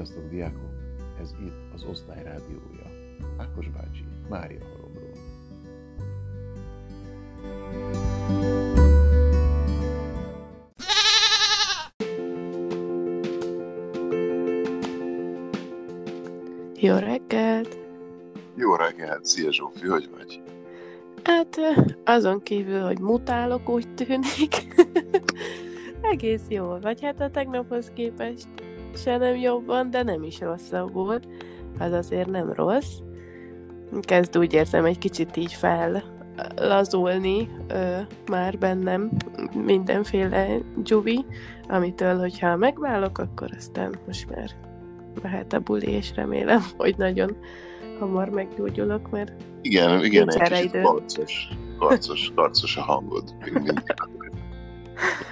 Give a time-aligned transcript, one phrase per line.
[0.00, 0.70] Sziasztok, diákok!
[1.20, 3.16] Ez itt az Osztály Rádiója.
[3.36, 5.12] Ákos bácsi, Mária Halomról.
[16.76, 17.78] Jó reggelt!
[18.54, 19.24] Jó reggelt!
[19.24, 20.42] Szia Zsófi, hogy vagy?
[21.22, 21.58] Hát
[22.04, 24.74] azon kívül, hogy mutálok, úgy tűnik.
[26.12, 28.59] Egész jól vagy, hát a tegnaphoz képest
[28.96, 31.20] se nem jobban, de nem is rosszabbul.
[31.78, 32.98] Az azért nem rossz.
[34.00, 36.02] Kezd úgy érzem egy kicsit így fel
[36.56, 39.10] lazulni ö, már bennem
[39.64, 41.24] mindenféle dzsuvi,
[41.68, 44.50] amitől, hogyha megválok, akkor aztán most már
[45.22, 47.36] mehet a buli, és remélem, hogy nagyon
[47.98, 49.32] hamar meggyógyulok, mert
[49.62, 53.34] Igen, igen, egy kicsit karcos, karcos, karcos a hangod.
[53.44, 53.82] Még mindig.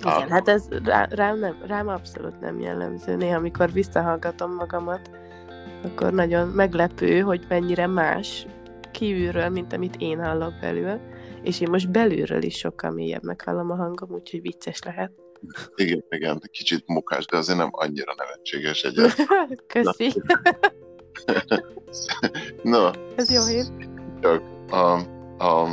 [0.00, 0.28] Igen, Á.
[0.28, 3.16] hát ez rá, rám, nem, rám abszolút nem jellemző.
[3.16, 5.10] Néha, amikor visszahallgatom magamat,
[5.82, 8.46] akkor nagyon meglepő, hogy mennyire más
[8.92, 11.00] kívülről, mint amit én hallok belül.
[11.42, 15.12] És én most belülről is sokkal mélyebbnek hallom a hangom, úgyhogy vicces lehet.
[15.74, 19.60] Igen, igen, kicsit mukás, de azért nem annyira nevetséges egyáltalán.
[19.72, 20.12] Köszi,
[22.62, 23.64] Na, ez jó hír.
[24.20, 24.92] csak a,
[25.44, 25.68] a,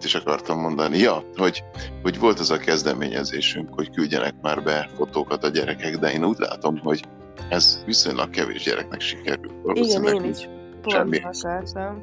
[0.00, 0.98] mit is akartam mondani?
[0.98, 1.64] Ja, hogy,
[2.02, 6.38] hogy volt az a kezdeményezésünk, hogy küldjenek már be fotókat a gyerekek, de én úgy
[6.38, 7.02] látom, hogy
[7.48, 9.78] ez viszonylag kevés gyereknek sikerült.
[9.78, 10.48] Igen, én is
[10.82, 12.02] pont akartam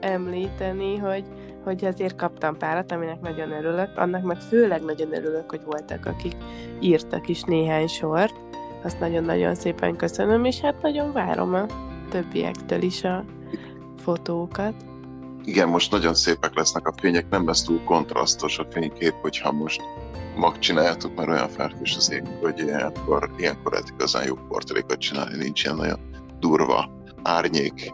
[0.00, 1.24] említeni, hogy,
[1.64, 3.96] hogy azért kaptam párat, aminek nagyon örülök.
[3.96, 6.36] Annak meg főleg nagyon örülök, hogy voltak, akik
[6.80, 8.34] írtak is néhány sort.
[8.82, 11.66] Azt nagyon-nagyon szépen köszönöm, és hát nagyon várom a
[12.10, 13.24] többiektől is a
[14.02, 14.74] fotókat.
[15.44, 19.80] Igen, most nagyon szépek lesznek a fények, nem lesz túl kontrasztos a fénykép, hogyha most
[20.36, 25.64] megcsináljátok, mert olyan felhős az ég, hogy ilyenkor, ilyenkor lehet igazán jó portrékat csinálni, nincs
[25.64, 26.00] ilyen nagyon
[26.40, 26.90] durva
[27.22, 27.92] árnyék,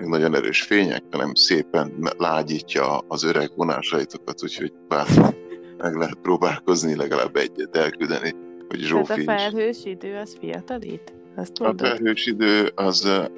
[0.00, 5.34] nagyon erős fények, hanem szépen lágyítja az öreg vonásaitokat, úgyhogy bátran
[5.78, 8.34] meg lehet próbálkozni, legalább egyet elküldeni,
[8.68, 11.12] hogy Tehát a Zsófi felhős idő az fiatalít?
[11.36, 11.86] Azt A mondod?
[11.86, 13.28] felhős idő az,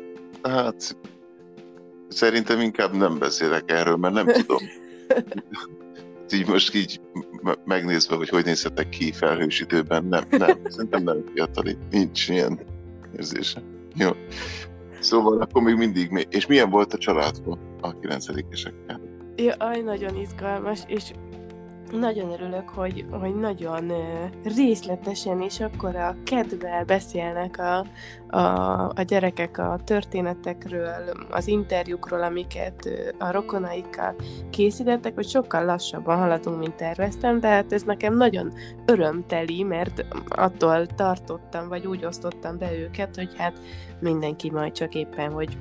[0.42, 0.96] hát
[2.10, 4.58] szerintem inkább nem beszélek erről, mert nem tudom.
[6.32, 7.00] így most így
[7.64, 12.60] megnézve, hogy hogy nézhetek ki felhős időben, nem, nem, szerintem nem fiatalít, nincs ilyen
[13.16, 13.62] érzése.
[13.94, 14.10] Jó.
[15.00, 19.00] Szóval akkor még mindig, és milyen volt a családban a 9-esekkel?
[19.36, 21.10] Ja, aj, nagyon izgalmas, és
[21.92, 23.92] nagyon örülök, hogy, hogy nagyon
[24.56, 27.86] részletesen és akkor a kedvel beszélnek a,
[28.36, 34.14] a, a gyerekek a történetekről, az interjúkról, amiket a rokonaikkal
[34.50, 38.52] készítettek, hogy sokkal lassabban haladunk, mint terveztem, de hát ez nekem nagyon
[38.86, 43.60] örömteli, mert attól tartottam, vagy úgy osztottam be őket, hogy hát
[44.00, 45.58] mindenki majd csak éppen, hogy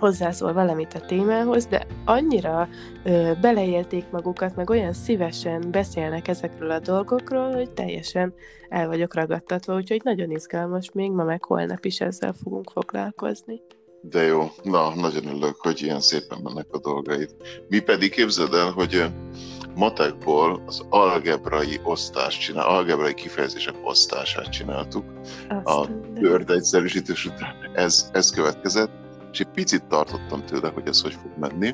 [0.00, 2.68] hozzászól valamit a témához, de annyira
[3.04, 8.34] ö, beleélték magukat, meg olyan szívesen beszélnek ezekről a dolgokról, hogy teljesen
[8.68, 13.62] el vagyok ragadtatva, úgyhogy nagyon izgalmas, még ma meg holnap is ezzel fogunk foglalkozni.
[14.02, 17.30] De jó, na, nagyon örülök, hogy ilyen szépen mennek a dolgaid.
[17.68, 19.04] Mi pedig képzeld el, hogy
[19.74, 25.04] matekból az algebrai osztást csinál, algebrai kifejezések osztását csináltuk,
[25.48, 28.99] a Aztán, de- Word egyszerűsítés után ez, ez következett,
[29.32, 31.72] és egy picit tartottam tőle, hogy ez hogy fog menni,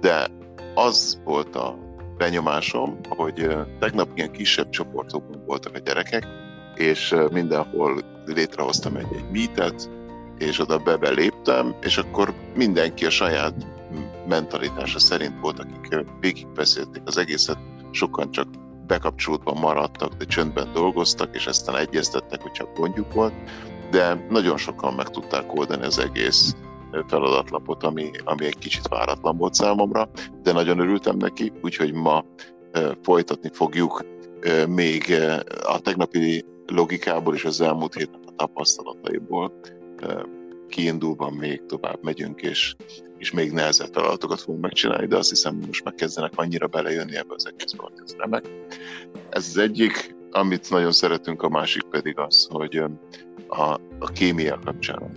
[0.00, 0.28] de
[0.74, 1.78] az volt a
[2.16, 3.48] benyomásom, hogy
[3.78, 6.26] tegnap ilyen kisebb csoportokban voltak a gyerekek,
[6.74, 9.90] és mindenhol létrehoztam egy-egy meetet,
[10.38, 13.66] és oda be léptem, és akkor mindenki a saját
[14.28, 17.58] mentalitása szerint volt, akik végigbeszélték az egészet,
[17.90, 18.48] sokan csak
[18.86, 23.34] bekapcsolódva maradtak, de csöndben dolgoztak, és aztán egyeztettek, csak gondjuk volt,
[23.90, 26.54] de nagyon sokan meg tudták oldani az egész
[27.06, 30.10] feladatlapot, ami, ami egy kicsit váratlan volt számomra,
[30.42, 32.24] de nagyon örültem neki, úgyhogy ma
[33.02, 34.04] folytatni fogjuk
[34.68, 35.14] még
[35.62, 39.60] a tegnapi logikából és az elmúlt hétnek a tapasztalataiból
[40.68, 42.74] kiindulva még tovább megyünk, és,
[43.18, 47.34] és még nehezebb feladatokat fogunk megcsinálni, de azt hiszem, most már kezdenek annyira belejönni ebbe
[47.34, 48.50] az egészbe, hogy ez remek.
[49.30, 52.76] Ez az egyik, amit nagyon szeretünk, a másik pedig az, hogy
[53.48, 55.10] a, a kémia kapcsán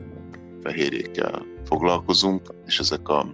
[0.63, 3.25] fehérjékkel foglalkozunk, és ezek a,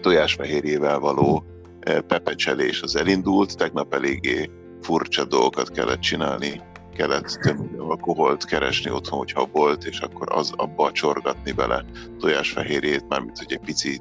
[0.00, 1.44] tojásfehérjével való
[1.80, 4.50] eh, pepecselés az elindult, tegnap eléggé
[4.80, 6.60] furcsa dolgokat kellett csinálni,
[6.96, 11.84] kellett tömű alkoholt keresni otthon, hogyha volt, és akkor az abba csorgatni bele
[12.18, 14.00] tojásfehérjét, mármint hogy egy pici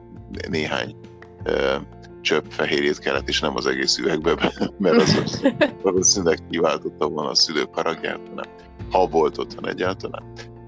[0.50, 0.95] néhány
[1.44, 1.81] eh,
[2.22, 5.42] csöpp fehérjét kellett, és nem az egész üvegbe, mert az
[5.84, 8.45] valószínűleg kiváltotta volna a szülők haragját, hanem
[8.92, 10.24] ha volt otthon egyáltalán,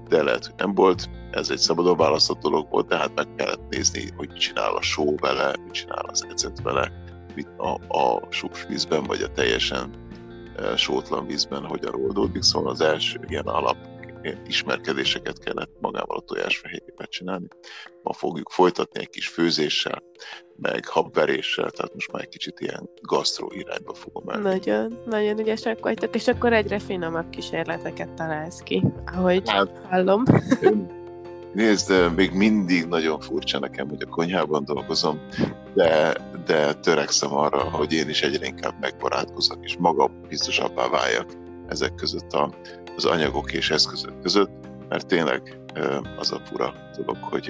[0.08, 1.08] de lehet, hogy nem volt.
[1.30, 5.54] Ez egy szabadon választott dolog volt, tehát meg kellett nézni, hogy csinál a só vele,
[5.64, 6.92] mit csinál az ecet vele,
[7.34, 9.90] mit a, a sós vízben, vagy a teljesen
[10.56, 12.42] e, sótlan vízben, hogyan oldódik.
[12.42, 13.76] Szóval az első ilyen alap
[14.46, 17.46] ismerkedéseket kellett magával a tojásfehérjével csinálni.
[18.02, 20.02] Ma fogjuk folytatni egy kis főzéssel,
[20.56, 24.40] meg habveréssel, tehát most már egy kicsit ilyen gasztró irányba fogom el.
[24.40, 30.22] Nagyon, nagyon ügyesek vagytok, és akkor egyre finomabb kísérleteket találsz ki, ahogy hát, hallom.
[31.52, 35.20] Nézd, még mindig nagyon furcsa nekem, hogy a konyhában dolgozom,
[35.74, 36.16] de,
[36.46, 41.32] de törekszem arra, hogy én is egyre inkább megbarátkozok, és maga biztosabbá váljak
[41.68, 42.54] ezek között a,
[42.96, 44.50] az anyagok és eszközök között,
[44.88, 45.58] mert tényleg
[46.18, 47.48] az a fura dolog, hogy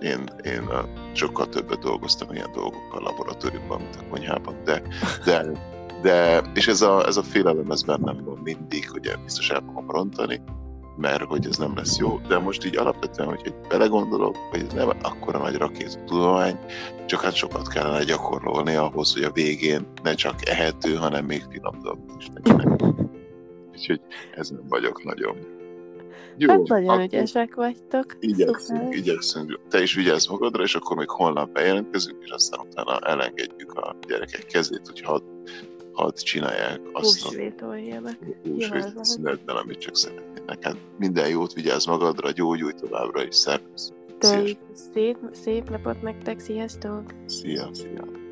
[0.00, 0.68] én, én
[1.12, 4.82] sokkal többet dolgoztam ilyen dolgokkal a laboratóriumban, mint a konyhában, de,
[5.24, 5.46] de,
[6.02, 9.90] de és ez a, ez a félelem ez bennem van mindig, hogy biztos el fogom
[9.90, 10.40] rontani,
[10.96, 12.18] mert hogy ez nem lesz jó.
[12.28, 16.58] De most így alapvetően, hogy egy belegondolok, hogy ez nem akkora nagy rakéta tudomány,
[17.06, 21.80] csak hát sokat kellene gyakorolni ahhoz, hogy a végén ne csak ehető, hanem még finom
[21.82, 22.82] dolgok is legyenek.
[23.72, 24.00] Úgyhogy
[24.34, 25.36] ez nem vagyok nagyon.
[26.38, 28.16] Jó, hát nagyon ügyesek vagytok.
[28.20, 28.92] Igyekszünk, Szuper.
[28.92, 29.60] igyekszünk.
[29.68, 34.46] Te is vigyázz magadra, és akkor még holnap bejelentkezünk, és aztán utána elengedjük a gyerekek
[34.46, 35.00] kezét, hogy
[35.96, 38.18] hadd csinálják azt Húsvétoljanak.
[38.20, 40.64] a húsvét szünetben, amit csak szeretnének.
[40.64, 43.92] Hát minden jót vigyázz magadra, gyógyulj továbbra is, szervusz!
[44.92, 47.02] Szép, szép napot nektek, sziasztok!
[47.26, 48.25] Szia, szia!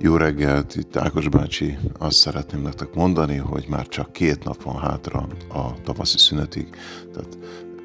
[0.00, 1.78] Jó reggelt, itt Ákos bácsi.
[1.98, 6.68] Azt szeretném nektek mondani, hogy már csak két nap van hátra a tavaszi szünetig.
[7.12, 7.38] Tehát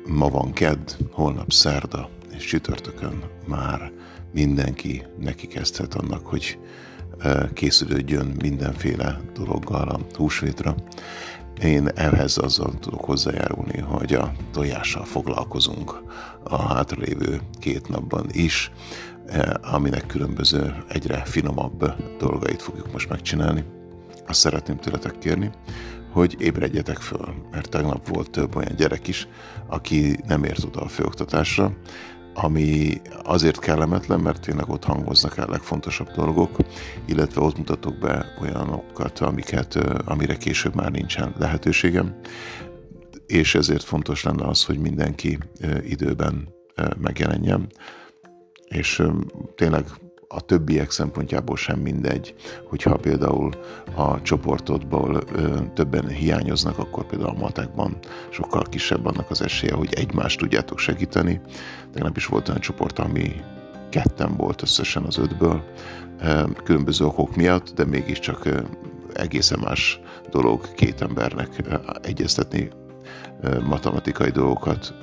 [0.07, 3.91] ma van kedd, holnap szerda, és csütörtökön már
[4.33, 6.59] mindenki neki kezdhet annak, hogy
[7.19, 10.75] e, készülődjön mindenféle dologgal a húsvétra.
[11.61, 16.01] Én ehhez azzal tudok hozzájárulni, hogy a tojással foglalkozunk
[16.43, 18.71] a hátralévő két napban is,
[19.61, 23.63] aminek különböző, egyre finomabb dolgait fogjuk most megcsinálni.
[24.27, 25.51] Azt szeretném tőletek kérni,
[26.11, 29.27] hogy ébredjetek föl, mert tegnap volt több olyan gyerek is,
[29.67, 31.73] aki nem ért oda a főoktatásra,
[32.33, 36.57] ami azért kellemetlen, mert tényleg ott hangoznak el legfontosabb dolgok,
[37.05, 42.15] illetve ott mutatok be olyanokat, amiket, eh, amire később már nincsen lehetőségem,
[43.27, 46.47] és ezért fontos lenne az, hogy mindenki eh, időben
[46.97, 47.71] megjelenjen,
[48.73, 49.03] és
[49.55, 49.85] tényleg
[50.27, 52.35] a többiek szempontjából sem mindegy,
[52.69, 53.51] hogyha például
[53.95, 55.23] a csoportodból
[55.73, 57.97] többen hiányoznak, akkor például a matekban
[58.29, 61.41] sokkal kisebb annak az esélye, hogy egymást tudjátok segíteni.
[61.91, 63.35] Tegnap is volt olyan csoport, ami
[63.89, 65.63] ketten volt összesen az ötből,
[66.63, 68.61] különböző okok miatt, de mégiscsak ö,
[69.13, 69.99] egészen más
[70.29, 71.49] dolog két embernek
[72.01, 72.69] egyeztetni
[73.65, 74.93] matematikai dolgokat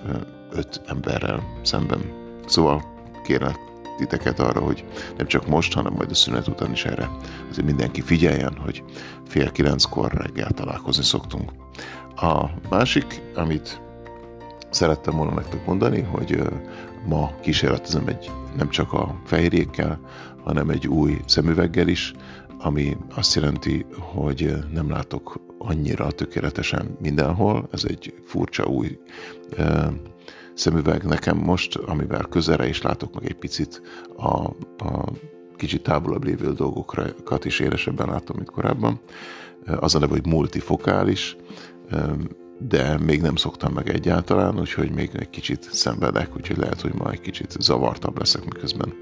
[0.53, 2.01] öt emberrel szemben.
[2.47, 3.00] Szóval
[3.31, 3.59] kérlek
[3.97, 4.85] titeket arra, hogy
[5.17, 7.11] nem csak most, hanem majd a szünet után is erre
[7.51, 8.85] azért mindenki figyeljen, hogy
[9.29, 11.53] fél kilenckor reggel találkozni szoktunk.
[12.17, 13.81] A másik, amit
[14.71, 16.43] szerettem volna nektek mondani, hogy
[17.07, 20.01] ma kísérletezem egy nem csak a fehérjékkel,
[20.45, 22.13] hanem egy új szemüveggel is,
[22.59, 27.69] ami azt jelenti, hogy nem látok annyira tökéletesen mindenhol.
[27.73, 28.99] Ez egy furcsa új
[30.61, 33.83] szemüveg nekem most, amivel közelre is látok meg egy picit
[34.17, 34.45] a,
[34.85, 35.13] a
[35.57, 39.01] kicsit távolabb lévő dolgokat is élesebben látom, mint korábban.
[39.67, 41.37] Az a neve, hogy multifokális,
[42.59, 47.11] de még nem szoktam meg egyáltalán, úgyhogy még egy kicsit szenvedek, úgyhogy lehet, hogy ma
[47.11, 48.95] egy kicsit zavartabb leszek, miközben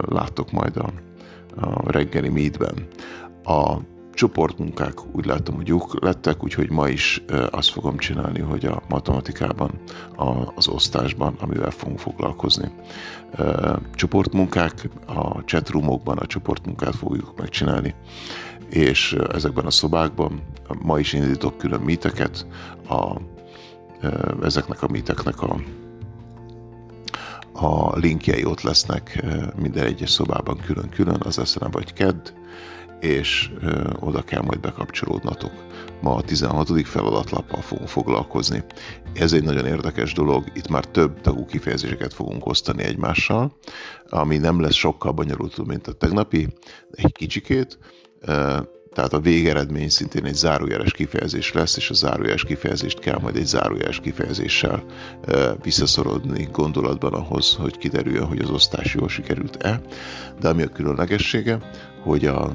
[0.00, 0.92] látok majd a,
[1.60, 2.86] a reggeli meetben.
[3.42, 3.76] A
[4.20, 9.70] csoportmunkák úgy látom, hogy jók lettek, úgyhogy ma is azt fogom csinálni, hogy a matematikában,
[10.54, 12.70] az osztásban, amivel fogunk foglalkozni.
[13.94, 17.94] Csoportmunkák, a chatroomokban a csoportmunkát fogjuk megcsinálni,
[18.70, 20.42] és ezekben a szobákban
[20.82, 22.46] ma is indítok külön míteket,
[22.88, 23.20] a,
[24.42, 25.56] ezeknek a míteknek a
[27.60, 29.24] a linkjei ott lesznek
[29.56, 32.34] minden egyes szobában külön-külön, az lesz nem vagy KED,
[33.00, 33.50] és
[33.98, 35.52] oda kell majd bekapcsolódnatok.
[36.00, 36.86] Ma a 16.
[36.86, 38.64] feladatlappal fogunk foglalkozni.
[39.14, 43.56] Ez egy nagyon érdekes dolog, itt már több tagú kifejezéseket fogunk osztani egymással,
[44.08, 46.48] ami nem lesz sokkal bonyolultabb, mint a tegnapi,
[46.90, 47.78] egy kicsikét,
[48.92, 53.46] tehát a végeredmény szintén egy zárójeles kifejezés lesz, és a zárójeles kifejezést kell majd egy
[53.46, 54.84] zárójeles kifejezéssel
[55.62, 59.80] visszaszorodni gondolatban ahhoz, hogy kiderüljön, hogy az osztás jól sikerült-e.
[60.40, 61.58] De ami a különlegessége,
[62.02, 62.52] hogy a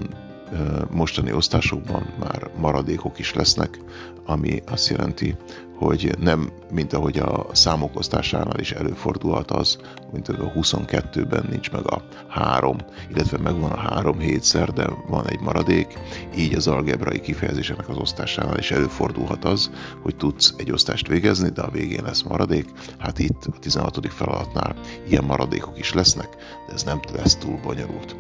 [0.89, 3.79] mostani osztásokban már maradékok is lesznek,
[4.25, 5.35] ami azt jelenti,
[5.77, 9.77] hogy nem, mint ahogy a számok osztásánál is előfordulhat az,
[10.11, 12.77] mint a 22-ben nincs meg a 3,
[13.09, 15.99] illetve megvan a 3 hétszer, de van egy maradék,
[16.37, 19.71] így az algebrai kifejezéseknek az osztásánál is előfordulhat az,
[20.01, 22.69] hogy tudsz egy osztást végezni, de a végén lesz maradék.
[22.97, 24.13] Hát itt a 16.
[24.13, 24.75] feladatnál
[25.09, 26.29] ilyen maradékok is lesznek,
[26.67, 28.15] de ez nem lesz túl bonyolult.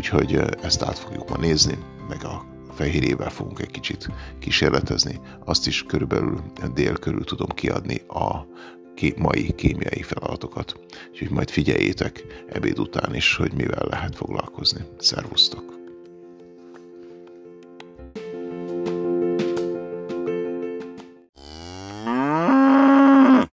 [0.00, 1.78] Úgyhogy ezt át fogjuk ma nézni,
[2.08, 5.20] meg a fehérével fogunk egy kicsit kísérletezni.
[5.44, 6.42] Azt is körülbelül
[6.74, 8.46] dél körül tudom kiadni a
[9.16, 10.80] mai kémiai feladatokat.
[11.10, 14.80] Úgyhogy majd figyeljétek ebéd után is, hogy mivel lehet foglalkozni.
[14.98, 15.79] Szervusztok!